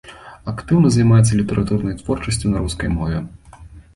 Актыўна 0.51 0.89
займаецца 0.95 1.37
літаратурнай 1.41 1.95
творчасцю 2.01 2.47
на 2.53 2.65
рускай 2.65 2.89
мове. 2.97 3.17